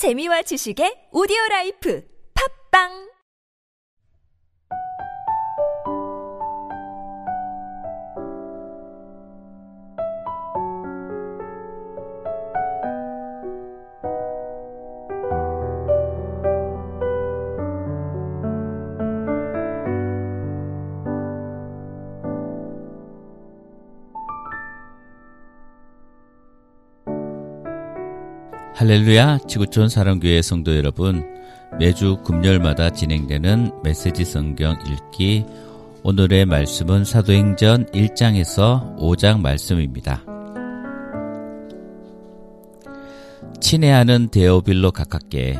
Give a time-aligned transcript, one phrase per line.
[0.00, 2.00] 재미와 지식의 오디오 라이프.
[2.32, 3.09] 팝빵
[28.80, 31.22] 할렐루야 지구촌 사랑교회 성도 여러분
[31.78, 35.44] 매주 금요일마다 진행되는 메시지 성경 읽기
[36.02, 40.24] 오늘의 말씀은 사도행전 1장에서 5장 말씀입니다.
[43.60, 45.58] 친애하는 데오빌로 가깝게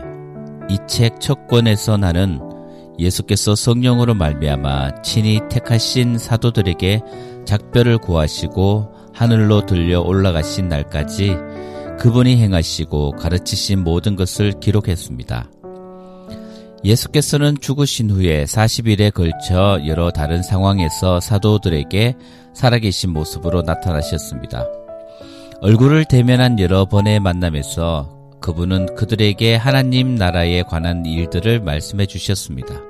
[0.70, 2.40] 이 책 첫 권에서 나는
[2.98, 7.02] 예수께서 성령으로 말미암아 친히 택하신 사도들에게
[7.44, 11.36] 작별을 구하시고 하늘로 들려 올라가신 날까지
[12.00, 15.50] 그분이 행하시고 가르치신 모든 것을 기록했습니다.
[16.82, 22.16] 예수께서는 죽으신 후에 40일에 걸쳐 여러 다른 상황에서 사도들에게
[22.54, 24.64] 살아계신 모습으로 나타나셨습니다.
[25.60, 28.08] 얼굴을 대면한 여러 번의 만남에서
[28.40, 32.80] 그분은 그들에게 하나님 나라에 관한 일들을 말씀해 주셨습니다.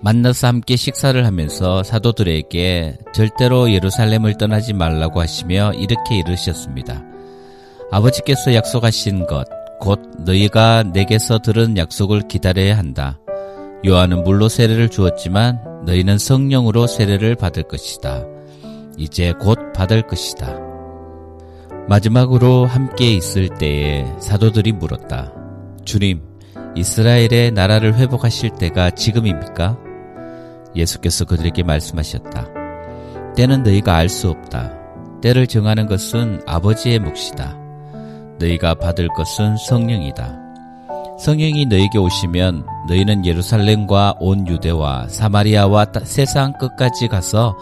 [0.00, 7.10] 만나서 함께 식사를 하면서 사도들에게 절대로 예루살렘을 떠나지 말라고 하시며 이렇게 이르셨습니다.
[7.90, 9.46] 아버지께서 약속하신 것,
[9.80, 13.18] 곧 너희가 내게서 들은 약속을 기다려야 한다.
[13.84, 18.24] 요한은 물로 세례를 주었지만 너희는 성령으로 세례를 받을 것이다.
[18.96, 20.56] 이제 곧 받을 것이다.
[21.88, 25.32] 마지막으로 함께 있을 때에 사도들이 물었다.
[25.84, 26.22] 주님,
[26.76, 29.78] 이스라엘의 나라를 회복하실 때가 지금입니까?
[30.76, 32.46] 예수께서 그들에게 말씀하셨다.
[33.34, 34.76] 때는 너희가 알 수 없다.
[35.22, 37.58] 때를 정하는 것은 아버지의 몫이다.
[38.40, 40.38] 너희가 받을 것은 성령이다.
[41.18, 47.56] 성령이 너에게 오시면 너희는 예루살렘과 온 유대와 사마리아와 세상 끝까지 가서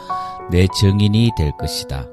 [0.51, 2.07] 내 증인이 될 것이다.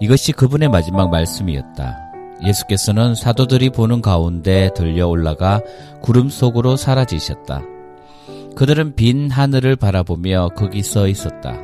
[0.00, 1.98] 이것이 그분의 마지막 말씀이었다.
[2.44, 5.60] 예수께서는 사도들이 보는 가운데 들려 올라가
[6.02, 7.62] 구름 속으로 사라지셨다.
[8.56, 11.56] 그들은 빈 하늘을 바라보며 거기 서 있었다.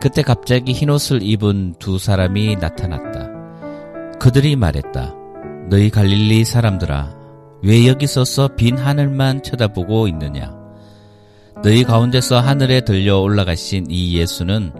[0.00, 3.28] 그때 갑자기 흰옷을 입은 두 사람이 나타났다.
[4.18, 5.19] 그들이 말했다.
[5.70, 7.14] 너희 갈릴리 사람들아,
[7.62, 10.52] 왜 여기 서서 빈 하늘만 쳐다보고 있느냐?
[11.62, 14.72] 너희 가운데서 하늘에 들려 올라가신 이 예수는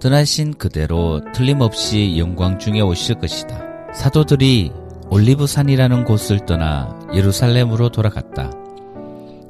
[0.00, 3.92] 떠나신 그대로 틀림없이 영광 중에 오실 것이다.
[3.92, 4.72] 사도들이
[5.10, 8.50] 올리브산이라는 곳을 떠나 예루살렘으로 돌아갔다.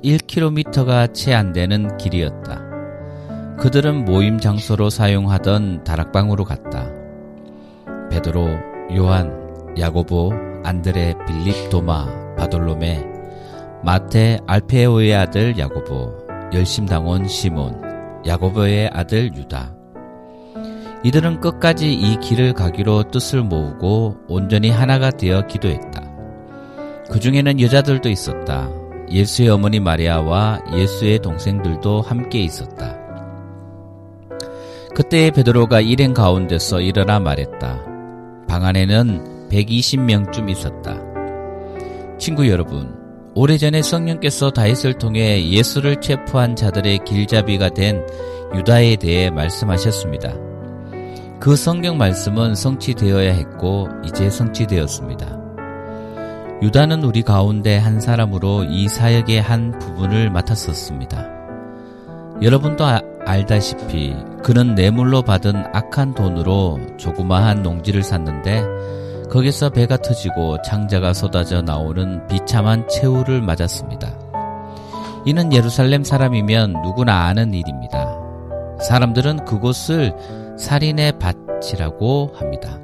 [0.02, 2.64] 1km가 채 안 되는 길이었다.
[3.60, 6.90] 그들은 모임 장소로 사용하던 다락방으로 갔다.
[8.10, 8.48] 베드로,
[8.96, 9.32] 요한,
[9.78, 13.04] 야고보, 안드레, 빌립, 도마, 바돌로메,
[13.82, 17.80] 마테, 알페오의 아들 야고보, 열심당원 시몬,
[18.26, 19.74] 야고보의 아들 유다.
[21.02, 26.02] 이들은 끝까지 이 길을 가기로 뜻을 모으고 온전히 하나가 되어 기도했다.
[27.10, 28.68] 그 중에는 여자들도 있었다.
[29.10, 32.96] 예수의 어머니 마리아와 예수의 동생들도 함께 있었다.
[34.94, 37.80] 그때 베드로가 일행 가운데서 일어나 말했다.
[38.46, 40.98] 방 안에는 120명쯤 있었다.
[42.18, 42.94] 친구 여러분,
[43.34, 48.04] 오래전에 성령께서 다윗을 통해 예수를 체포한 자들의 길잡이가 된
[48.54, 50.34] 유다에 대해 말씀하셨습니다.
[51.38, 55.38] 그 성경 말씀은 성취되어야 했고 이제 성취되었습니다.
[56.62, 61.40] 유다는 우리 가운데 한 사람으로 이 사역의 한 부분을 맡았었습니다.
[62.42, 68.62] 여러분도 아, 알다시피 그는 뇌물로 받은 악한 돈으로 조그마한 농지를 샀는데
[69.30, 74.18] 거기서 배가 터지고 장자가 쏟아져 나오는 비참한 최후를 맞았습니다.
[75.24, 78.18] 이는 예루살렘 사람이면 누구나 아는 일입니다.
[78.80, 80.14] 사람들은 그곳을
[80.58, 82.78] 살인의 밭이라고 합니다.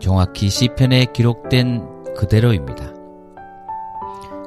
[0.00, 2.94] 정확히 시편에 기록된 그대로입니다.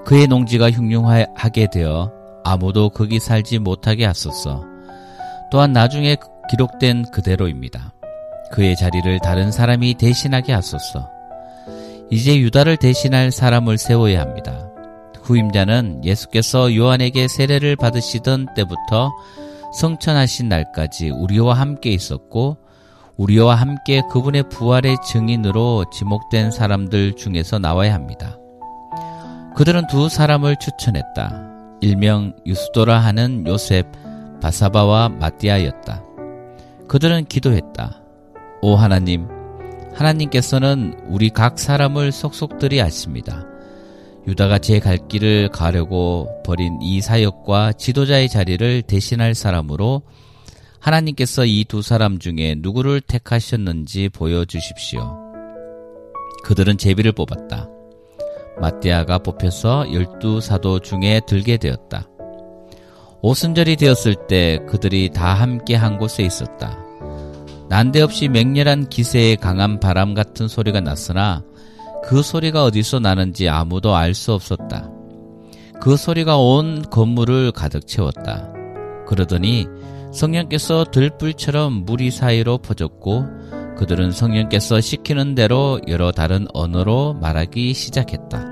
[0.05, 2.11] 그의 농지가 흉흉하게 되어
[2.43, 4.63] 아무도 거기 살지 못하게 하소서.
[5.51, 6.15] 또한 나중에
[6.49, 7.93] 기록된 그대로입니다.
[8.51, 11.09] 그의 자리를 다른 사람이 대신하게 하소서.
[12.09, 14.67] 이제 유다를 대신할 사람을 세워야 합니다.
[15.23, 19.11] 후임자는 예수께서 요한에게 세례를 받으시던 때부터
[19.73, 22.57] 성천하신 날까지 우리와 함께 있었고
[23.17, 28.37] 우리와 함께 그분의 부활의 증인으로 지목된 사람들 중에서 나와야 합니다.
[29.55, 31.49] 그들은 두 사람을 추천했다.
[31.81, 33.85] 일명 유스도라 하는 요셉
[34.41, 36.03] 바사바와 마띠아였다.
[36.87, 38.00] 그들은 기도했다.
[38.61, 39.27] 오 하나님,
[39.93, 43.45] 하나님께서는 우리 각 사람을 속속들이 아십니다.
[44.27, 50.03] 유다가 제 갈 길을 가려고 버린 이 사역과 지도자의 자리를 대신할 사람으로
[50.79, 55.17] 하나님께서 이 두 사람 중에 누구를 택하셨는지 보여주십시오.
[56.43, 57.67] 그들은 제비를 뽑았다.
[58.59, 62.07] 마띠아가 뽑혀서 열두 사도 중에 들게 되었다.
[63.23, 66.80] 오순절이 되었을 때 그들이 다 함께 한 곳에 있었다.
[67.71, 71.41] 난데없이 맹렬한 기세의 강한 바람 같은 소리가 났으나
[72.03, 74.91] 그 소리가 어디서 나는지 아무도 알 수 없었다.
[75.79, 78.51] 그 소리가 온 건물을 가득 채웠다.
[79.07, 79.67] 그러더니
[80.11, 83.23] 성령께서 들불처럼 무리 사이로 퍼졌고
[83.77, 88.47] 그들은 성령께서 시키는 대로 여러 다른 언어로 말하기 시작했다.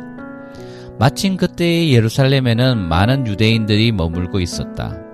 [0.98, 5.09] 마침 그때의 예루살렘에는 많은 유대인들이 머물고 있었다.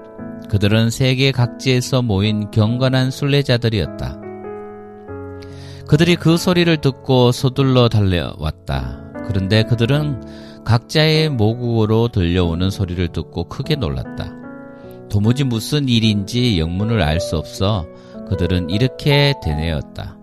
[0.50, 4.19] 그들은 세계 각지에서 모인 경건한 순례자들이었다.
[5.88, 9.03] 그들이 그 소리를 듣고 서둘러 달려왔다.
[9.27, 14.33] 그런데 그들은 각자의 모국어로 들려오는 소리를 듣고 크게 놀랐다.
[15.09, 17.86] 도무지 무슨 일인지 영문을 알 수 없어
[18.30, 20.18] 그들은 이렇게 되뇌었다.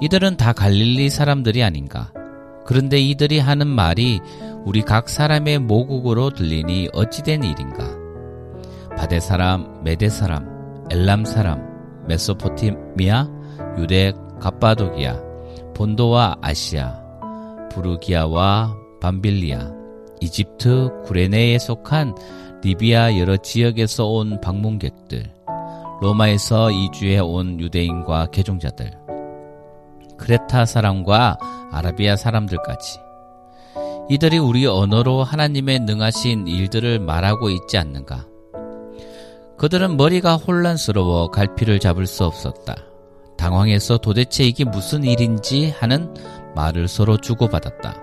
[0.00, 2.12] 이들은 다 갈릴리 사람들이 아닌가.
[2.64, 4.20] 그런데 이들이 하는 말이
[4.64, 8.03] 우리 각 사람의 모국으로 들리니 어찌된 일인가.
[8.96, 13.28] 바데 사람, 메데 사람, 엘람 사람, 메소포티미아,
[13.78, 15.20] 유대, 갑바도기아,
[15.74, 17.00] 본도와 아시아,
[17.70, 19.72] 부르기아와 밤빌리아,
[20.20, 22.14] 이집트, 구레네에 속한
[22.62, 25.30] 리비아 여러 지역에서 온 방문객들,
[26.00, 28.92] 로마에서 이주해 온 유대인과 개종자들,
[30.16, 31.38] 크레타 사람과
[31.72, 33.00] 아라비아 사람들까지.
[34.08, 38.26] 이들이 우리 언어로 하나님의 능하신 일들을 말하고 있지 않는가?
[39.56, 42.76] 그들은 머리가 혼란스러워 갈피를 잡을 수 없었다.
[43.36, 46.12] 당황해서 도대체 이게 무슨 일인지 하는
[46.54, 48.00] 말을 서로 주고받았다.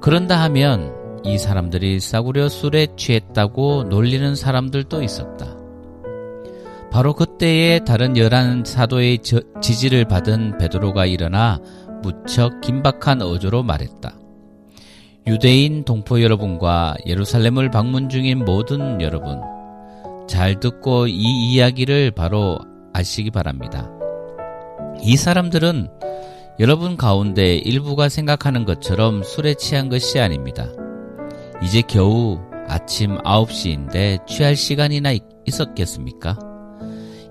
[0.00, 0.92] 그런다 하면
[1.24, 5.56] 이 사람들이 싸구려 술에 취했다고 놀리는 사람들도 있었다.
[6.90, 9.20] 바로 그때에 다른 열한 사도의
[9.60, 11.58] 지지를 받은 베드로가 일어나
[12.02, 14.14] 무척 긴박한 어조로 말했다.
[15.26, 19.40] 유대인 동포 여러분과 예루살렘을 방문 중인 모든 여러분,
[20.32, 22.58] 잘 듣고 이 이야기를 바로
[22.94, 23.90] 아시기 바랍니다.
[25.02, 25.90] 이 사람들은
[26.58, 30.68] 여러분 가운데 일부가 생각하는 것처럼 술에 취한 것이 아닙니다.
[31.62, 35.12] 이제 겨우 아침 9시인데 취할 시간이나
[35.44, 36.38] 있었겠습니까?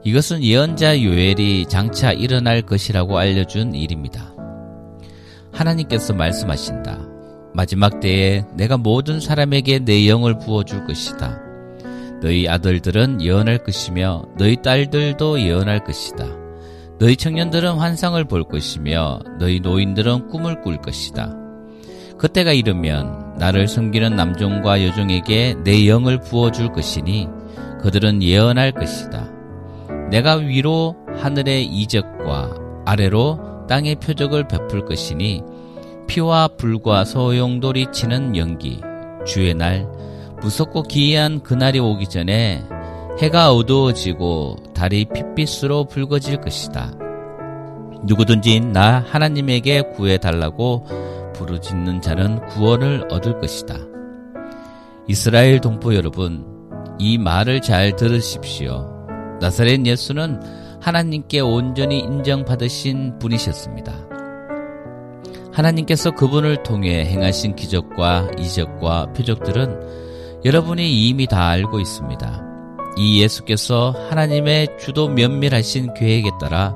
[0.04, 4.36] 이것은 예언자 요엘이 장차 일어날 것이라고 알려준 일입니다.
[5.52, 7.00] 하나님께서 말씀하신다.
[7.56, 11.51] 마지막 때에 내가 모든 사람에게 내 영을 부어줄 것이다.
[12.22, 16.26] 너희 아들들은 예언할 것이며 너희 딸들도 예언할 것이다.
[17.00, 21.36] 너희 청년들은 환상을 볼 것이며 너희 노인들은 꿈을 꿀 것이다.
[22.20, 27.28] 그때가 이르면 나를 섬기는 남종과 여종에게 내 영을 부어줄 것이니
[27.82, 29.28] 그들은 예언할 것이다.
[30.12, 32.54] 내가 위로 하늘의 이적과
[32.86, 35.42] 아래로 땅의 표적을 베풀 것이니
[36.06, 38.80] 피와 불과 소용돌이 치는 연기
[39.26, 39.88] 주의 날
[40.42, 42.64] 무섭고 기이한 그날이 오기 전에
[43.20, 46.94] 해가 어두워지고 달이 핏빛으로 붉어질 것이다.
[48.04, 50.86] 누구든지 나 하나님에게 구해달라고
[51.36, 53.78] 부르짖는 자는 구원을 얻을 것이다.
[55.08, 56.46] 이스라엘 동포 여러분,
[56.98, 58.88] 이 말을 잘 들으십시오.
[59.40, 60.42] 나사렛 예수는
[60.82, 63.94] 하나님께 온전히 인정받으신 분이셨습니다.
[65.52, 70.11] 하나님께서 그분을 통해 행하신 기적과 이적과 표적들은
[70.44, 72.44] 여러분이 이미 다 알고 있습니다.
[72.98, 76.76] 이 예수께서 하나님의 주도 면밀하신 계획에 따라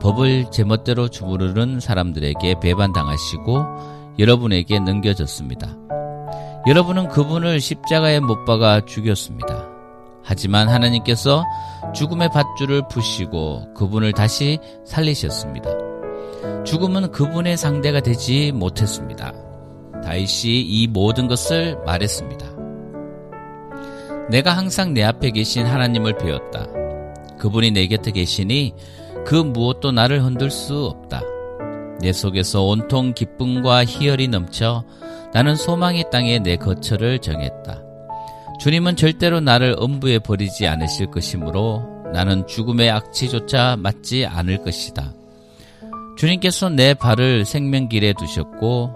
[0.00, 3.64] 법을 제멋대로 주무르는 사람들에게 배반당하시고
[4.18, 5.76] 여러분에게 넘겨졌습니다.
[6.68, 9.66] 여러분은 그분을 십자가에 못 박아 죽였습니다.
[10.22, 11.44] 하지만 하나님께서
[11.94, 15.70] 죽음의 밧줄을 푸시고 그분을 다시 살리셨습니다.
[16.64, 19.32] 죽음은 그분의 상대가 되지 못했습니다.
[20.04, 22.49] 다윗이 이 모든 것을 말했습니다.
[24.30, 26.66] 내가 항상 내 앞에 계신 하나님을 배웠다.
[27.38, 28.74] 그분이 내 곁에 계시니
[29.26, 31.22] 그 무엇도 나를 흔들 수 없다.
[32.00, 34.84] 내 속에서 온통 기쁨과 희열이 넘쳐
[35.34, 37.82] 나는 소망의 땅에 내 거처를 정했다.
[38.60, 41.82] 주님은 절대로 나를 엄부에 버리지 않으실 것이므로
[42.12, 45.12] 나는 죽음의 악취조차 맞지 않을 것이다.
[46.16, 48.94] 주님께서 내 발을 생명길에 두셨고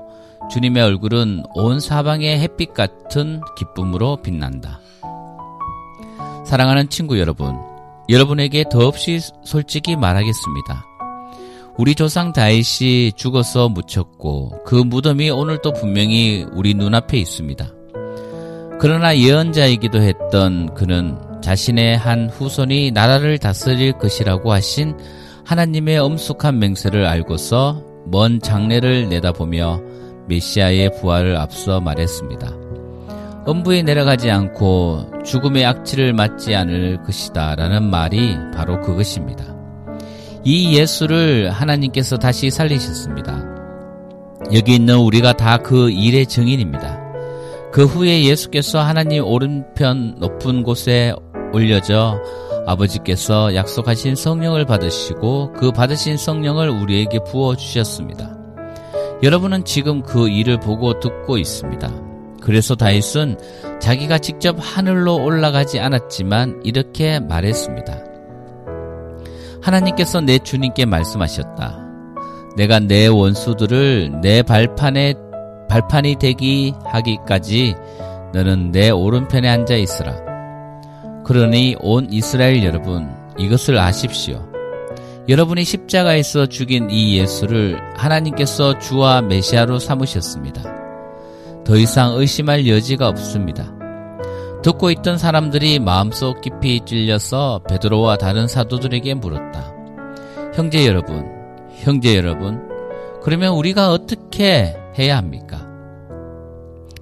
[0.51, 4.81] 주님의 얼굴은 온 사방의 햇빛 같은 기쁨으로 빛난다.
[6.45, 7.57] 사랑하는 친구 여러분,
[8.09, 10.85] 여러분에게 더없이 솔직히 말하겠습니다.
[11.77, 17.67] 우리 조상 다윗이 죽어서 묻혔고 그 무덤이 오늘도 분명히 우리 눈앞에 있습니다.
[18.79, 24.97] 그러나 예언자이기도 했던 그는 자신의 한 후손이 나라를 다스릴 것이라고 하신
[25.45, 29.81] 하나님의 엄숙한 맹세를 알고서 먼 장래를 내다보며
[30.29, 32.64] 메시아의 부활을 앞서 말했습니다.
[33.47, 39.55] 음부에 내려가지 않고 죽음의 악취를 맞지 않을 것이다 라는 말이 바로 그것입니다.
[40.45, 43.45] 이 예수를 하나님께서 다시 살리셨습니다.
[44.55, 47.03] 여기 있는 우리가 다 그 일의 증인입니다.
[47.73, 51.13] 그 후에 예수께서 하나님 오른편 높은 곳에
[51.53, 52.21] 올려져
[52.67, 58.37] 아버지께서 약속하신 성령을 받으시고 그 받으신 성령을 우리에게 부어 주셨습니다.
[59.23, 62.14] 여러분은 지금 그 일을 보고 듣고 있습니다.
[62.45, 63.39] 그래서 다윗은
[63.81, 68.05] 자기가 직접 하늘로 올라가지 않았지만 이렇게 말했습니다.
[69.63, 71.79] 하나님께서 내 주님께 말씀하셨다.
[72.59, 75.15] 내가 내 원수들을 내 발판에
[75.71, 77.77] 발판이 되기 하기까지
[78.35, 80.15] 너는 내 오른편에 앉아 있으라.
[81.25, 83.09] 그러니 온 이스라엘 여러분
[83.39, 84.47] 이것을 아십시오.
[85.31, 90.84] 여러분이 십자가에서 죽인 이 예수를 하나님께서 주와 메시아로 삼으셨습니다.
[91.65, 93.73] 더 이상 의심할 여지가 없습니다.
[94.63, 99.73] 듣고 있던 사람들이 마음속 깊이 찔려서 베드로와 다른 사도들에게 물었다.
[100.55, 101.27] 형제 여러분,
[101.77, 102.69] 형제 여러분,
[103.23, 105.67] 그러면 우리가 어떻게 해야 합니까?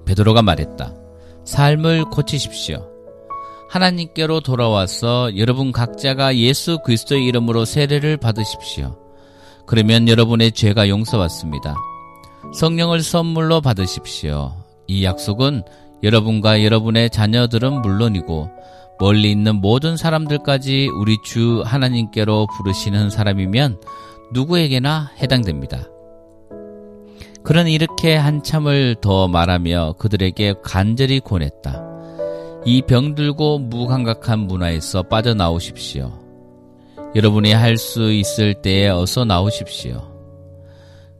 [0.05, 0.93] 베드로가 말했다.
[1.45, 2.89] 삶을 고치십시오.
[3.69, 8.95] 하나님께로 돌아와서 여러분 각자가 예수 그리스도의 이름으로 세례를 받으십시오.
[9.65, 11.75] 그러면 여러분의 죄가 용서받습니다.
[12.51, 14.53] 성령을 선물로 받으십시오.
[14.87, 15.63] 이 약속은
[16.03, 18.49] 여러분과 여러분의 자녀들은 물론이고
[18.99, 23.81] 멀리 있는 모든 사람들까지 우리 주 하나님께로 부르시는 사람이면
[24.33, 25.87] 누구에게나 해당됩니다.
[27.43, 31.81] 그는 이렇게 한참을 더 말하며 그들에게 간절히 권했다.
[32.65, 36.11] 이 병들고 무감각한 문화에서 빠져나오십시오.
[37.15, 40.01] 여러분이 할 수 있을 때에 어서 나오십시오.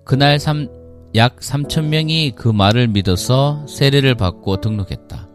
[0.06, 0.70] 그날 3,
[1.16, 5.28] 약 3천 명이 그 말을 믿어서 세례를 받고 등록했다.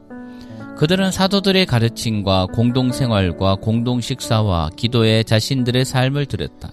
[0.77, 6.73] 그들은 사도들의 가르침과 공동생활과 공동식사와 기도에 자신들의 삶을 들였다.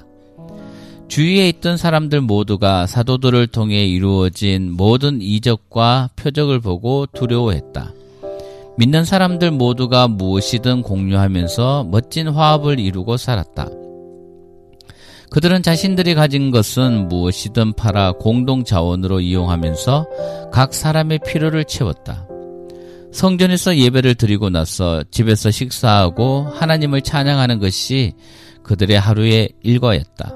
[1.07, 7.93] 주위에 있던 사람들 모두가 사도들을 통해 이루어진 모든 이적과 표적을 보고 두려워했다.
[8.77, 13.84] 믿는 사람들 모두가 무엇이든 공유하면서 멋진 화합을 이루고 살았다.
[15.29, 20.07] 그들은 자신들이 가진 것은 무엇이든 팔아 공동 자원으로 이용하면서
[20.51, 22.27] 각 사람의 필요를 채웠다.
[23.11, 28.13] 성전에서 예배를 드리고 나서 집에서 식사하고 하나님을 찬양하는 것이
[28.63, 30.33] 그들의 하루의 일과였다.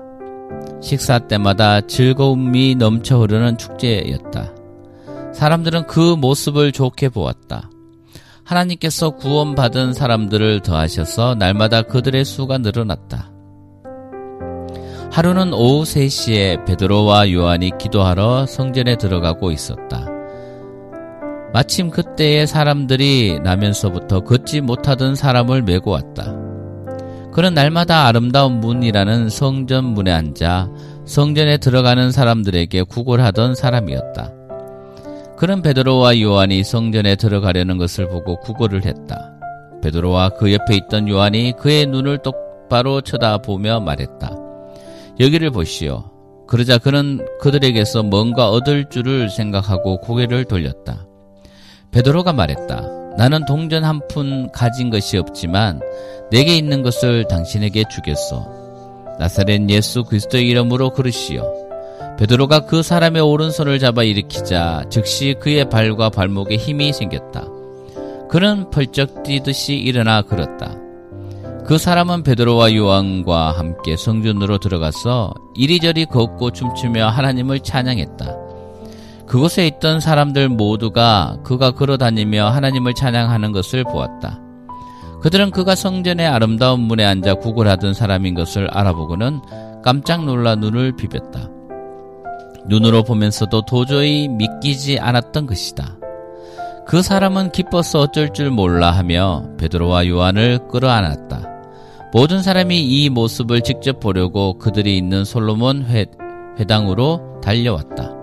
[0.81, 4.53] 식사 때마다 즐거움이 넘쳐 흐르는 축제였다.
[5.34, 7.69] 사람들은 그 모습을 좋게 보았다.
[8.43, 13.31] 하나님께서 구원받은 사람들을 더하셔서 날마다 그들의 수가 늘어났다.
[15.11, 20.05] 하루는 오후 3시에 베드로와 요한이 기도하러 성전에 들어가고 있었다.
[21.51, 26.35] 마침 그때에 사람들이 나면서부터 걷지 못하던 사람을 메고 왔다.
[27.33, 30.69] 그는 날마다 아름다운 문이라는 성전 문에 앉아
[31.05, 34.31] 성전에 들어가는 사람들에게 구걸하던 사람이었다.
[35.37, 39.33] 그는 베드로와 요한이 성전에 들어가려는 것을 보고 구걸을 했다.
[39.81, 44.38] 베드로와 그 옆에 있던 요한이 그의 눈을 똑바로 쳐다보며 말했다.
[45.19, 46.05] 여기를 보시오.
[46.47, 51.05] 그러자 그는 그들에게서 뭔가 얻을 줄을 생각하고 고개를 돌렸다.
[51.91, 52.81] 베드로가 말했다.
[53.17, 55.81] 나는 동전 한 푼 가진 것이 없지만
[56.31, 59.17] 내게 있는 것을 당신에게 주겠소.
[59.19, 61.43] 나사렛 예수 그리스도의 이름으로 그러시오.
[62.17, 67.45] 베드로가 그 사람의 오른손을 잡아 일으키자 즉시 그의 발과 발목에 힘이 생겼다.
[68.29, 70.75] 그는 펄쩍 뛰듯이 일어나 걸었다.
[71.69, 78.25] 그 사람은 베드로와 요한과 함께 성전으로 들어가서 이리저리 걷고 춤추며 하나님을 찬양했다.
[79.27, 84.39] 그곳에 있던 사람들 모두가 그가 걸어 다니며 하나님을 찬양하는 것을 보았다.
[85.21, 89.41] 그들은 그가 성전의 아름다운 문에 앉아 구걸하던 사람인 것을 알아보고는
[89.83, 91.51] 깜짝 놀라 눈을 비볐다.
[92.65, 95.97] 눈으로 보면서도 도저히 믿기지 않았던 것이다.
[96.88, 101.38] 그 사람은 기뻐서 어쩔 줄 몰라 하며 베드로와 요한을 끌어안았다.
[102.11, 106.07] 모든 사람이 이 모습을 직접 보려고 그들이 있는 솔로몬 회,
[106.57, 108.15] 회당으로 달려왔다.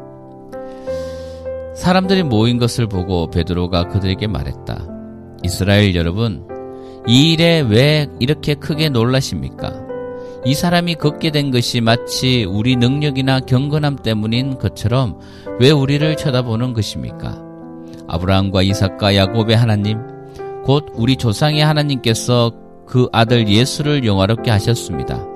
[1.76, 4.88] 사람들이 모인 것을 보고 베드로가 그들에게 말했다.
[5.44, 6.44] 이스라엘 여러분,
[7.06, 9.86] 이 일에 왜 이렇게 크게 놀라십니까?
[10.44, 15.20] 이 사람이 걷게 된 것이 마치 우리 능력이나 경건함 때문인 것처럼
[15.60, 17.40] 왜 우리를 쳐다보는 것입니까?
[18.08, 20.00] 아브라함과 이삭과 야곱의 하나님,
[20.64, 25.26] 곧 우리 조상의 하나님께서 그 아들 예수를 영화롭게 하셨습니다.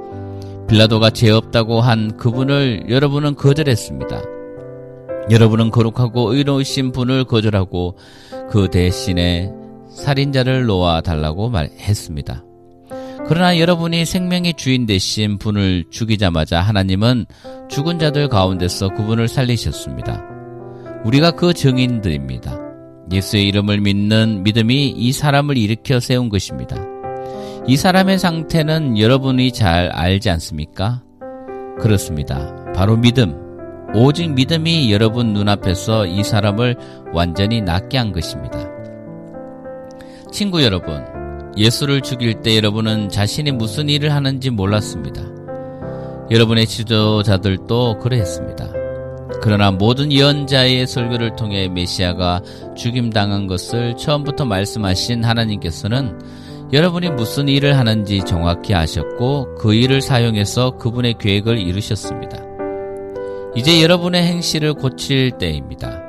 [0.69, 4.23] 빌라도가 죄 없다고 한 그분을 여러분은 거절했습니다.
[5.31, 7.97] 여러분은 거룩하고 의로우신 분을 거절하고
[8.51, 9.53] 그 대신에
[9.91, 12.45] 살인자를 놓아 달라고 말했습니다.
[13.27, 17.27] 그러나 여러분이 생명의 주인 되신 분을 죽이자마자 하나님은
[17.69, 20.25] 죽은 자들 가운데서 그분을 살리셨습니다.
[21.05, 22.59] 우리가 그 증인들입니다.
[23.13, 26.77] 예수의 이름을 믿는 믿음이 이 사람을 일으켜 세운 것입니다.
[27.71, 31.05] 이 사람의 상태는 여러분이 잘 알지 않습니까?
[31.79, 32.53] 그렇습니다.
[32.75, 33.37] 바로 믿음.
[33.95, 36.75] 오직 믿음이 여러분 눈앞에서 이 사람을
[37.13, 38.59] 완전히 낫게 한 것입니다.
[40.33, 41.05] 친구 여러분,
[41.57, 45.23] 예수를 죽일 때 여러분은 자신이 무슨 일을 하는지 몰랐습니다.
[46.29, 48.67] 여러분의 지도자들도 그러했습니다.
[49.43, 52.43] 그러나 모든 예언자의 설교를 통해 메시아가
[52.77, 56.19] 죽임당한 것을 처음부터 말씀하신 하나님께서는
[56.73, 62.39] 여러분이 무슨 일을 하는지 정확히 아셨고 그 일을 사용해서 그분의 계획을 이루셨습니다.
[63.57, 66.01] 이제 여러분의 행실을 고칠 때입니다.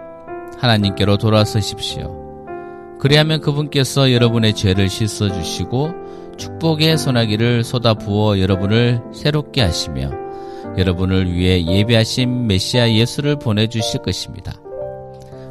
[0.60, 2.16] 하나님께로 돌아서십시오.
[3.00, 5.94] 그리하면 그분께서 여러분의 죄를 씻어주시고
[6.38, 10.12] 축복의 소나기를 쏟아부어 여러분을 새롭게 하시며
[10.78, 14.54] 여러분을 위해 예배하신 메시아 예수를 보내주실 것입니다.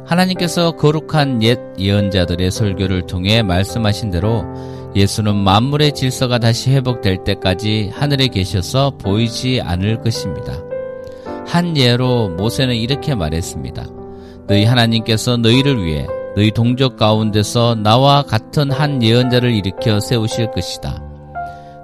[0.05, 4.45] 하나님께서 거룩한 옛 예언자들의 설교를 통해 말씀하신 대로
[4.95, 10.53] 예수는 만물의 질서가 다시 회복될 때까지 하늘에 계셔서 보이지 않을 것입니다.
[11.47, 13.85] 한 예로 모세는 이렇게 말했습니다.
[14.47, 21.01] 너희 하나님께서 너희를 위해 너희 동족 가운데서 나와 같은 한 예언자를 일으켜 세우실 것이다.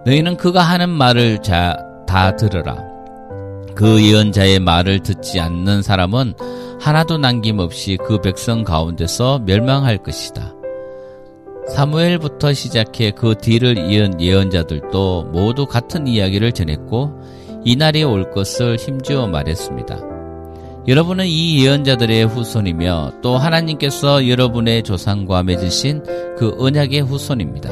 [0.05, 2.77] 너희는 그가 하는 말을 다 들으라.
[3.75, 6.33] 그 예언자의 말을 듣지 않는 사람은
[6.79, 10.56] 하나도 남김없이 그 백성 가운데서 멸망할 것이다.
[11.69, 17.11] 사무엘부터 시작해 그 뒤를 이은 예언자들도 모두 같은 이야기를 전했고
[17.65, 19.99] 이날이 올 것을 힘주어 말했습니다.
[20.87, 26.03] 여러분은 이 예언자들의 후손이며 또 하나님께서 여러분의 조상과 맺으신
[26.37, 27.69] 그 언약의 후손입니다.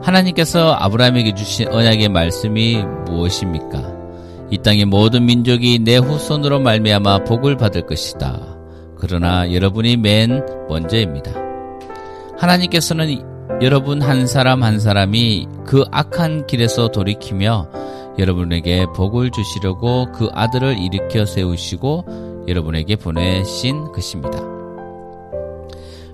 [0.00, 3.98] 하나님께서 아브라함에게 주신 언약의 말씀이 무엇입니까?
[4.50, 8.56] 이 땅의 모든 민족이 내 후손으로 말미암아 복을 받을 것이다.
[8.96, 11.47] 그러나 여러분이 맨 먼저입니다.
[12.38, 17.68] 하나님께서는 여러분 한 사람 한 사람이 그 악한 길에서 돌이키며
[18.18, 24.38] 여러분에게 복을 주시려고 그 아들을 일으켜 세우시고 여러분에게 보내신 것입니다.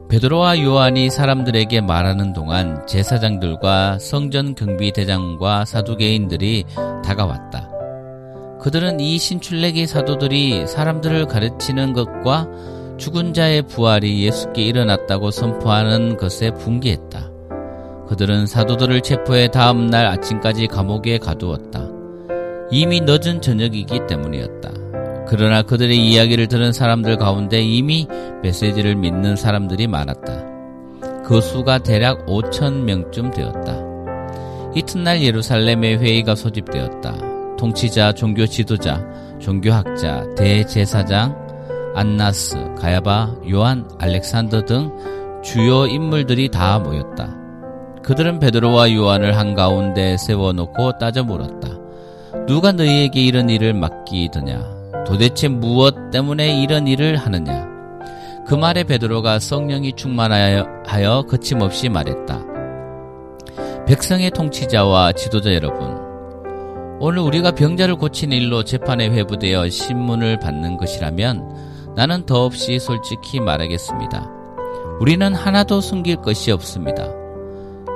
[0.08, 6.64] 베드로와 요한이 사람들에게 말하는 동안 제사장들과 성전 경비 대장과 사두개인들이
[7.04, 7.70] 다가왔다.
[8.60, 12.48] 그들은 이 신출내기 사도들이 사람들을 가르치는 것과
[12.96, 17.30] 죽은 자의 부활이 예수께 일어났다고 선포하는 것에 분개했다.
[18.08, 21.88] 그들은 사도들을 체포해 다음 날 아침까지 감옥에 가두었다.
[22.70, 24.70] 이미 늦은 저녁이기 때문이었다.
[25.26, 28.06] 그러나 그들의 이야기를 들은 사람들 가운데 이미
[28.42, 30.44] 메시지를 믿는 사람들이 많았다.
[31.24, 33.78] 그 수가 대략 5천 명쯤 되었다.
[34.76, 37.56] 이튿날 예루살렘에 회의가 소집되었다.
[37.56, 39.04] 통치자, 종교 지도자,
[39.38, 41.43] 종교학자, 대제사장,
[41.94, 44.90] 안나스, 가야바, 요한, 알렉산더 등
[45.42, 47.36] 주요 인물들이 다 모였다.
[48.02, 51.68] 그들은 베드로와 요한을 한가운데 세워놓고 따져 물었다.
[52.46, 55.04] 누가 너희에게 이런 일을 맡기더냐?
[55.06, 57.66] 도대체 무엇 때문에 이런 일을 하느냐?
[58.46, 62.44] 그 말에 베드로가 성령이 충만하여 거침없이 말했다.
[63.86, 65.96] 백성의 통치자와 지도자 여러분,
[67.00, 74.30] 오늘 우리가 병자를 고치는 일로 재판에 회부되어 신문을 받는 것이라면 나는 더없이 솔직히 말하겠습니다.
[75.00, 77.08] 우리는 하나도 숨길 것이 없습니다.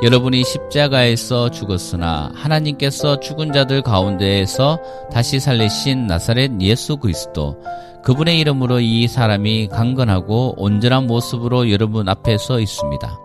[0.01, 4.79] 여러분이 십자가에서 죽었으나 하나님께서 죽은 자들 가운데에서
[5.13, 7.61] 다시 살리신 나사렛 예수 그리스도
[8.05, 13.19] 그분의 이름으로 이 사람이 강건하고 온전한 모습으로 여러분 앞에 서 있습니다.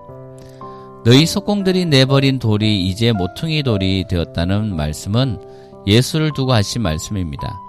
[1.06, 5.38] 너희 속공들이 내버린 돌이 이제 모퉁이 돌이 되었다는 말씀은
[5.86, 7.60] 예수를 두고 하신 말씀입니다.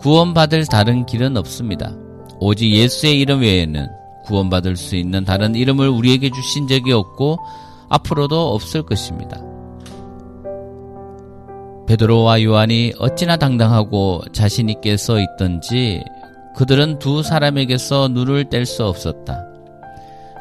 [0.00, 1.94] 구원받을 다른 길은 없습니다.
[2.40, 3.88] 오직 예수의 이름 외에는
[4.26, 7.38] 구원받을 수 있는 다른 이름을 우리에게 주신 적이 없고
[7.88, 9.40] 앞으로도 없을 것입니다.
[11.86, 16.02] 베드로와 요한이 어찌나 당당하고 자신 있게 써 있던지
[16.56, 19.46] 그들은 두 사람에게서 눈을 뗄 수 없었다.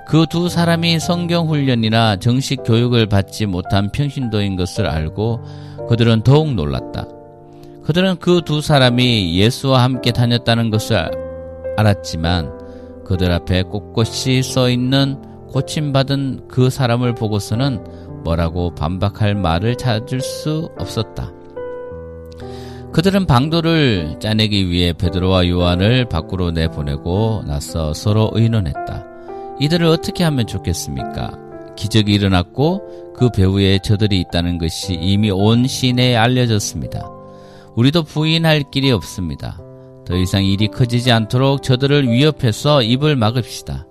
[0.07, 5.41] 그 두 사람이 성경 훈련이나 정식 교육을 받지 못한 평신도인 것을 알고
[5.89, 7.07] 그들은 더욱 놀랐다.
[7.83, 10.97] 그들은 그 두 사람이 예수와 함께 다녔다는 것을
[11.77, 20.69] 알았지만 그들 앞에 꼿꼿이 써 있는 고침받은 그 사람을 보고서는 뭐라고 반박할 말을 찾을 수
[20.77, 21.31] 없었다.
[22.91, 29.05] 그들은 방도를 짜내기 위해 베드로와 요한을 밖으로 내보내고 나서 서로 의논했다.
[29.59, 31.37] 이들을 어떻게 하면 좋겠습니까?
[31.75, 37.09] 기적이 일어났고 그 배후에 저들이 있다는 것이 이미 온 시내에 알려졌습니다.
[37.75, 39.59] 우리도 부인할 길이 없습니다.
[40.05, 43.85] 더 이상 일이 커지지 않도록 저들을 위협해서 입을 막읍시다.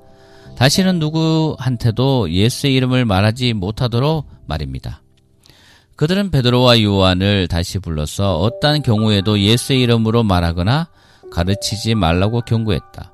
[0.57, 5.03] 다시는 누구한테도 예수의 이름을 말하지 못하도록 말입니다.
[5.97, 10.89] 그들은 베드로와 요한을 다시 불러서 어떠한 경우에도 예수의 이름으로 말하거나
[11.31, 13.13] 가르치지 말라고 경고했다.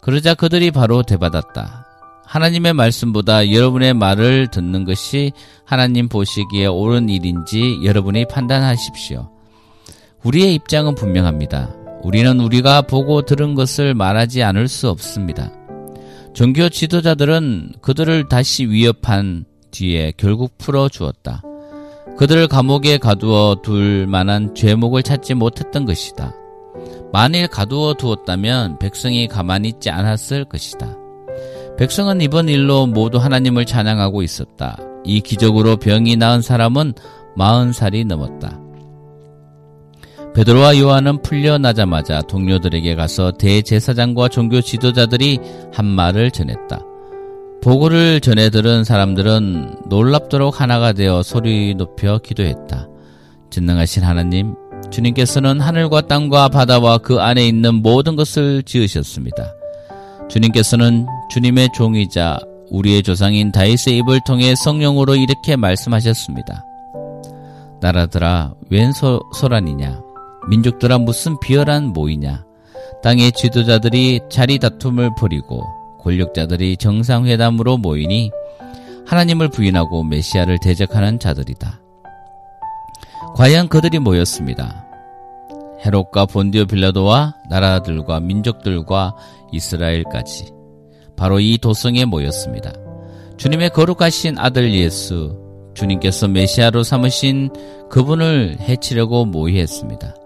[0.00, 1.86] 그러자 그들이 바로 대받았다.
[2.24, 5.32] 하나님의 말씀보다 여러분의 말을 듣는 것이
[5.64, 9.30] 하나님 보시기에 옳은 일인지 여러분이 판단하십시오.
[10.24, 11.77] 우리의 입장은 분명합니다.
[12.02, 15.52] 우리는 우리가 보고 들은 것을 말하지 않을 수 없습니다.
[16.32, 21.42] 종교 지도자들은 그들을 다시 위협한 뒤에 결국 풀어 주었다.
[22.16, 26.34] 그들을 감옥에 가두어 둘 만한 죄목을 찾지 못했던 것이다.
[27.12, 30.96] 만일 가두어 두었다면 백성이 가만히 있지 않았을 것이다.
[31.78, 34.78] 백성은 이번 일로 모두 하나님을 찬양하고 있었다.
[35.04, 36.94] 이 기적으로 병이 나은 사람은
[37.36, 38.67] 마흔 살이 넘었다.
[40.34, 45.40] 베드로와 요한은 풀려나자마자 동료들에게 가서 대제사장과 종교 지도자들이
[45.72, 46.80] 한 말을 전했다.
[47.62, 52.88] 보고를 전해 들은 사람들은 놀랍도록 하나가 되어 소리 높여 기도했다.
[53.50, 54.54] 전능하신 하나님,
[54.90, 59.54] 주님께서는 하늘과 땅과 바다와 그 안에 있는 모든 것을 지으셨습니다.
[60.28, 62.38] 주님께서는 주님의 종이자
[62.70, 66.64] 우리의 조상인 다윗의 입을 통해 성령으로 이렇게 말씀하셨습니다.
[67.80, 70.07] 나라들아 웬 소, 소란이냐
[70.48, 72.44] 민족들아 무슨 비열한 모이냐
[73.02, 75.62] 땅의 지도자들이 자리 다툼을 벌이고
[76.00, 78.30] 권력자들이 정상회담으로 모이니
[79.06, 81.80] 하나님을 부인하고 메시아를 대적하는 자들이다.
[83.34, 84.84] 과연 그들이 모였습니다.
[85.84, 89.14] 헤롯과 본디오 빌라도와 나라들과 민족들과
[89.52, 90.52] 이스라엘까지
[91.16, 92.72] 바로 이 도성에 모였습니다.
[93.36, 95.38] 주님의 거룩하신 아들 예수,
[95.74, 97.50] 주님께서 메시아로 삼으신
[97.90, 100.17] 그분을 해치려고 모의했습니다.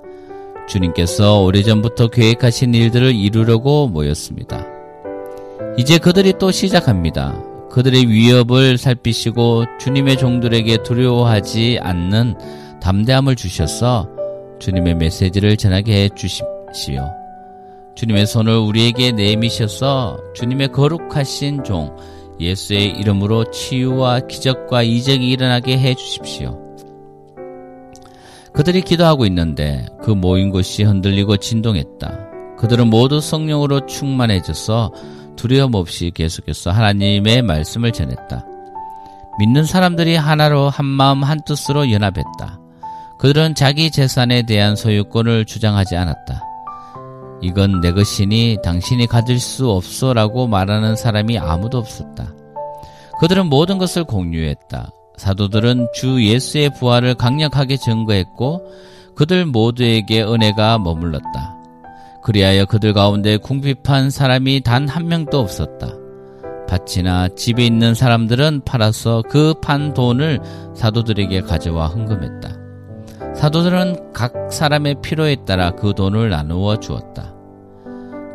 [0.73, 4.65] 주님께서 오래전부터 계획하신 일들을 이루려고 모였습니다.
[5.77, 7.39] 이제 그들이 또 시작합니다.
[7.71, 12.37] 그들의 위협을 살피시고 주님의 종들에게 두려워하지 않는
[12.81, 14.09] 담대함을 주셔서
[14.61, 17.11] 주님의 메시지를 전하게 해 주십시오.
[17.95, 21.95] 주님의 손을 우리에게 내미셔서 주님의 거룩하신 종
[22.41, 26.62] 예수의 이름으로 치유와 기적과 이적이 일어나게 해 주십시오.
[28.55, 32.57] 그들이 기도하고 있는데 그 모인 곳이 흔들리고 진동했다.
[32.59, 34.93] 그들은 모두 성령으로 충만해져서
[35.37, 38.47] 두려움 없이 계속해서 하나님의 말씀을 전했다.
[39.38, 42.61] 믿는 사람들이 하나로 한 마음 한 뜻으로 연합했다.
[43.19, 46.43] 그들은 자기 재산에 대한 소유권을 주장하지 않았다.
[47.41, 52.33] 이건 내 것이니 당신이 가질 수 없어 라고 말하는 사람이 아무도 없었다.
[53.21, 54.91] 그들은 모든 것을 공유했다.
[55.23, 58.61] 사도들은 주 예수의 부활을 강력하게 증거했고
[59.15, 61.55] 그들 모두에게 은혜가 머물렀다.
[62.25, 65.87] 그리하여 그들 가운데 궁핍한 사람이 단 한 명도 없었다.
[66.67, 70.41] 밭이나 집에 있는 사람들은 팔아서 그 판 돈을
[70.75, 72.51] 사도들에게 가져와 헌금했다.
[73.37, 77.33] 사도들은 각 사람의 필요에 따라 그 돈을 나누어 주었다.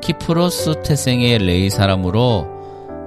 [0.01, 2.56] 키프로스 태생의 레이 사람으로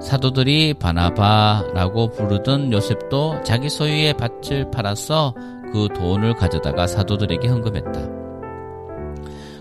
[0.01, 5.35] 사도들이 바나바라고 부르던 요셉도 자기 소유의 밭을 팔아서
[5.71, 8.21] 그 돈을 가져다가 사도들에게 헌금했다.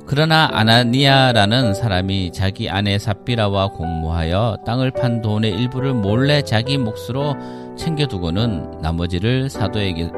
[0.07, 7.37] 그러나 아나니아라는 사람이 자기 아내 사피라와 공모하여 땅을 판 돈의 일부를 몰래 자기 몫으로
[7.76, 10.11] 챙겨두고는 나머지를 사도에게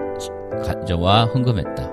[0.64, 1.90] 가져와 헌금했다.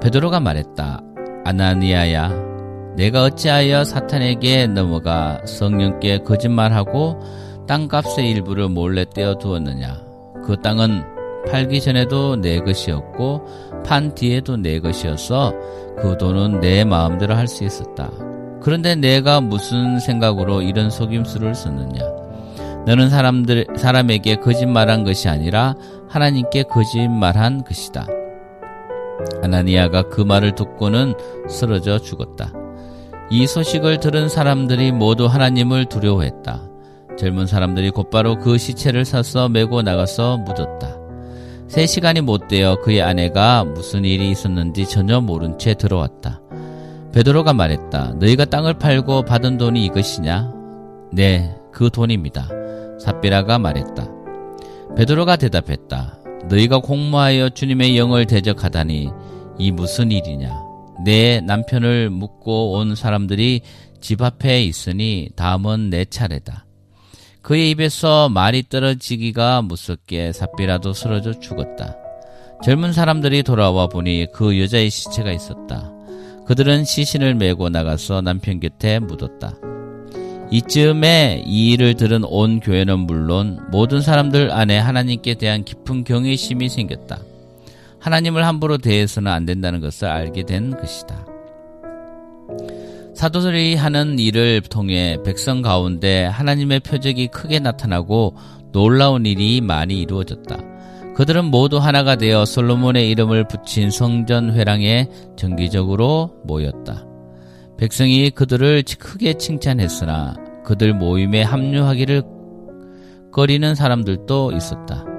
[0.00, 1.00] 베드로가 말했다.
[1.44, 2.53] 아나니아야,
[2.96, 7.20] 내가 어찌하여 사탄에게 넘어가 성령께 거짓말하고
[7.66, 10.02] 땅값의 일부를 몰래 떼어 두었느냐.
[10.44, 11.02] 그 땅은
[11.50, 15.52] 팔기 전에도 내 것이었고 판 뒤에도 내 것이어서
[15.98, 18.10] 그 돈은 내 마음대로 할 수 있었다.
[18.62, 22.02] 그런데 내가 무슨 생각으로 이런 속임수를 썼느냐?
[22.86, 25.74] 너는 사람들 사람에게 거짓말한 것이 아니라
[26.08, 28.06] 하나님께 거짓말한 것이다.
[29.42, 31.14] 아나니아가 그 말을 듣고는
[31.48, 32.52] 쓰러져 죽었다.
[33.30, 36.68] 이 소식을 들은 사람들이 모두 하나님을 두려워했다.
[37.18, 40.98] 젊은 사람들이 곧바로 그 시체를 사서 메고 나가서 묻었다.
[41.68, 46.40] 세 시간이 못 되어 그의 아내가 무슨 일이 있었는지 전혀 모른 채 들어왔다.
[47.12, 48.14] 베드로가 말했다.
[48.18, 50.52] 너희가 땅을 팔고 받은 돈이 이것이냐?
[51.12, 52.48] 네, 그 돈입니다.
[53.00, 54.08] 삽비라가 말했다.
[54.96, 56.18] 베드로가 대답했다.
[56.48, 59.10] 너희가 공모하여 주님의 영을 대적하다니
[59.58, 60.73] 이 무슨 일이냐?
[61.04, 63.62] 내 남편을 묻고 온 사람들이
[64.00, 66.66] 집 앞에 있으니 다음은 내 차례다.
[67.42, 71.96] 그의 입에서 말이 떨어지기가 무섭게 삽비라도 쓰러져 죽었다.
[72.62, 75.92] 젊은 사람들이 돌아와 보니 그 여자의 시체가 있었다.
[76.46, 79.54] 그들은 시신을 메고 나가서 남편 곁에 묻었다.
[80.50, 87.18] 이쯤에 이 일을 들은 온 교회는 물론 모든 사람들 안에 하나님께 대한 깊은 경외심이 생겼다.
[88.04, 91.24] 하나님을 함부로 대해서는 안 된다는 것을 알게 된 것이다.
[93.14, 98.36] 사도들이 하는 일을 통해 백성 가운데 하나님의 표적이 크게 나타나고
[98.72, 100.58] 놀라운 일이 많이 이루어졌다.
[101.16, 107.06] 그들은 모두 하나가 되어 솔로몬의 이름을 붙인 성전 회랑에 정기적으로 모였다.
[107.78, 112.22] 백성이 그들을 크게 칭찬했으나 그들 모임에 합류하기를
[113.32, 115.13] 꺼리는 사람들도 있었다.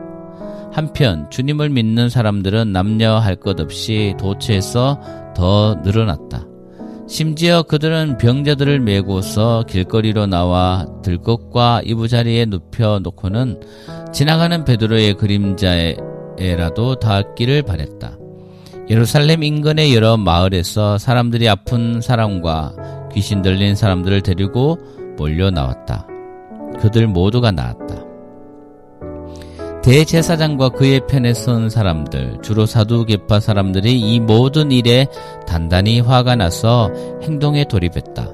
[0.75, 4.99] 한편 주님을 믿는 사람들은 남녀할 것 없이 도처에서
[5.33, 6.45] 더 늘어났다.
[7.07, 13.61] 심지어 그들은 병자들을 메고서 길거리로 나와 들것과 이부자리에 눕혀 놓고는
[14.11, 18.17] 지나가는 베드로의 그림자에라도 닿기를 바랬다.
[18.89, 22.73] 예루살렘 인근의 여러 마을에서 사람들이 아픈 사람과
[23.13, 24.77] 귀신 들린 사람들을 데리고
[25.15, 26.05] 몰려 나왔다.
[26.81, 28.04] 그들 모두가 나았다.
[29.85, 35.05] 대제사장과 그의 편에 선 사람들, 주로 사두개파 사람들이 이 모든 일에
[35.45, 38.27] 단단히 화가 나서 행동에 돌입했다.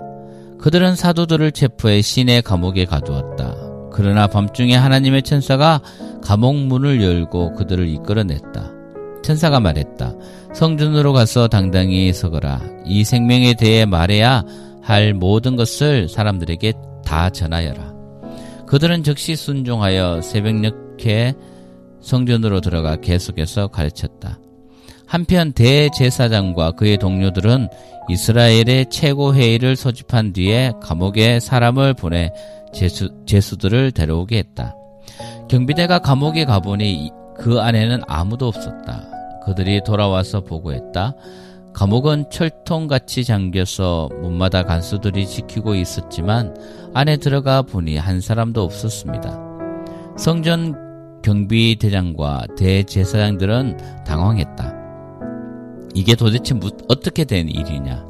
[0.59, 3.53] 그들은 사도들을 체포해 시내 감옥에 가두었다.
[3.91, 5.81] 그러나 밤중에 하나님의 천사가
[6.23, 8.71] 감옥 문을 열고 그들을 이끌어냈다.
[9.21, 10.13] 천사가 말했다.
[10.53, 12.61] 성전으로 가서 당당히 서거라.
[12.85, 14.45] 이 생명에 대해 말해야
[14.81, 16.71] 할 모든 것을 사람들에게
[17.03, 17.90] 다 전하여라.
[18.71, 21.33] 그들은 즉시 순종하여 새벽녘에
[21.99, 24.39] 성전으로 들어가 계속해서 가르쳤다.
[25.05, 27.67] 한편 대제사장과 그의 동료들은
[28.07, 32.31] 이스라엘의 최고 회의를 소집한 뒤에 감옥에 사람을 보내
[32.73, 34.73] 제수, 제수들을 데려오게 했다.
[35.49, 39.41] 경비대가 감옥에 가보니 그 안에는 아무도 없었다.
[39.43, 41.13] 그들이 돌아와서 보고했다.
[41.73, 46.55] 감옥은 철통같이 잠겨서 문마다 간수들이 지키고 있었지만
[46.93, 49.39] 안에 들어가 보니 한 사람도 없었습니다.
[50.17, 50.75] 성전
[51.23, 54.75] 경비대장과 대제사장들은 당황했다.
[55.93, 58.05] 이게 도대체 무, 어떻게 된 일이냐?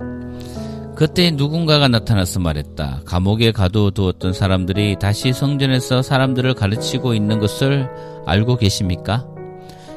[0.96, 3.02] 그때 누군가가 나타나서 말했다.
[3.06, 7.90] 감옥에 가둬두었던 사람들이 다시 성전에서 사람들을 가르치고 있는 것을
[8.26, 9.28] 알고 계십니까?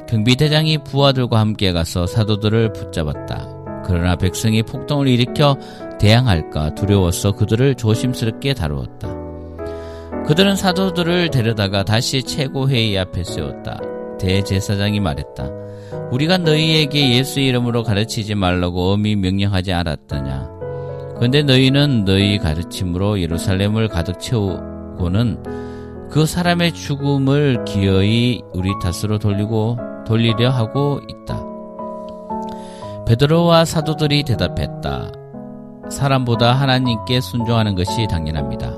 [0.08, 3.82] 경비대장이 부하들과 함께 가서 사도들을 붙잡았다.
[3.86, 5.56] 그러나 백성이 폭동을 일으켜
[5.98, 9.08] 대항할까 두려워서 그들을 조심스럽게 다루었다.
[10.26, 13.80] 그들은 사도들을 데려다가 다시 최고회의 앞에 세웠다.
[14.18, 15.50] 대제사장이 말했다.
[16.10, 20.50] 우리가 너희에게 예수 이름으로 가르치지 말라고 엄히 명령하지 않았더냐.
[21.16, 30.50] 그런데 너희는 너희 가르침으로 예루살렘을 가득 채우고는 그 사람의 죽음을 기어이 우리 탓으로 돌리고 돌리려
[30.50, 31.42] 하고 있다.
[33.06, 35.12] 베드로와 사도들이 대답했다.
[35.90, 38.72] 사람보다 하나님께 순종하는 것이 당연합니다.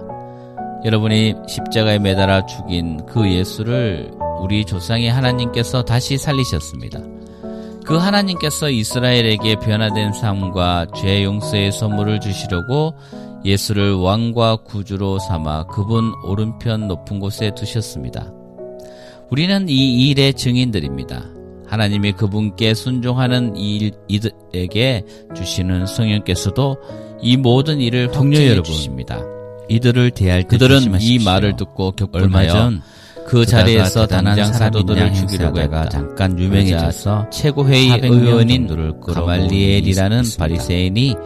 [0.84, 4.10] 여러분이 십자가에 매달아 죽인 그 예수를
[4.40, 7.00] 우리 조상의 하나님께서 다시 살리셨습니다.
[7.84, 12.94] 그 하나님께서 이스라엘에게 변화된 삶과 죄 용서의 선물을 주시려고
[13.44, 18.32] 예수를 왕과 구주로 삼아 그분 오른편 높은 곳에 두셨습니다.
[19.30, 21.24] 우리는 이 일의 증인들입니다.
[21.66, 26.76] 하나님이 그분께 순종하는 이 이들에게 주시는 성령께서도
[27.20, 29.20] 이 모든 일을 동료 여러분 주십니다.
[29.68, 32.82] 이들을 대할 때 그들은 이 말을 듣고 얼마 전
[33.26, 35.88] 그 자리에서 당장 사도들을 죽이려고 했다.
[35.88, 38.68] 잠깐 유명해져서 최고회의 의원인
[39.00, 41.16] 가말리엘이라는 바리새인이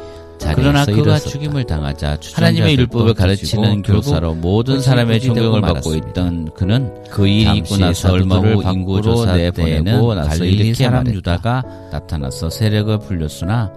[0.54, 7.26] 그러나 그가 죽임을 당하자 하나님의 율법을 가르치는 교사로 모든 사람의 존경을 받고 있던 그는 그
[7.26, 13.72] 일이 있고 나서 얼마 후 인구조사 때에는 갈릴리 사람 유다가 나타나서 세력을 불렸으나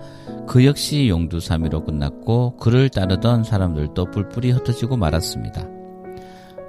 [0.48, 5.68] 그 역시 용두사미로 끝났고 그를 따르던 사람들도 뿔뿔이 흩어지고 말았습니다.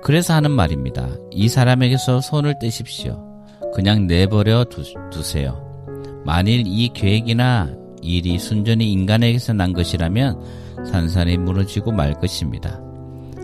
[0.02, 1.09] 그래서 하는 말입니다.
[1.30, 3.18] 이 사람에게서 손을 떼십시오.
[3.74, 5.64] 그냥 내버려 두, 두세요.
[6.24, 7.70] 만일 이 계획이나
[8.04, 12.80] 일이 순전히 인간에게서 난 것이라면 산산이 무너지고 말 것입니다.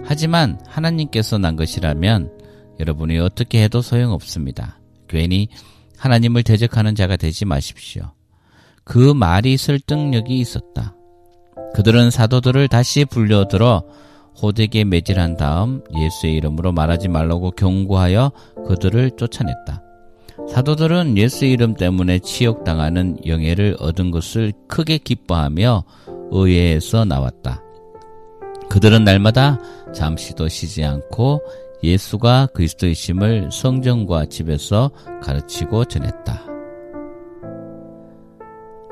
[0.04, 2.30] 하지만 하나님께서 난 것이라면
[2.78, 4.78] 여러분이 어떻게 해도 소용없습니다.
[5.08, 5.48] 괜히
[5.98, 8.12] 하나님을 대적하는 자가 되지 마십시오.
[8.84, 10.94] 그 말이 설득력이 있었다.
[11.74, 13.84] 그들은 사도들을 다시 불려들어
[14.40, 18.32] 호되게 매질한 다음 예수의 이름으로 말하지 말라고 경고하여
[18.66, 19.89] 그들을 쫓아냈다.
[20.50, 25.84] 사도들은 예수의 이름 때문에 치욕당하는 영예를 얻은 것을 크게 기뻐하며
[26.32, 27.62] 의회에서 나왔다.
[28.68, 29.58] 그들은 날마다
[29.94, 31.40] 잠시도 쉬지 않고
[31.82, 34.90] 예수가 그리스도이심을 성전과 집에서
[35.22, 36.44] 가르치고 전했다.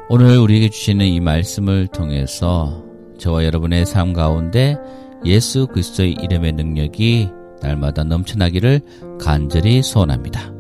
[0.09, 2.85] 오늘 우리에게 주시는 이 말씀을 통해서
[3.18, 4.77] 저와 여러분의 삶 가운데
[5.25, 7.29] 예수 그리스도의 이름의 능력이
[7.61, 8.81] 날마다 넘쳐나기를
[9.21, 10.58] 간절히 소원합니다.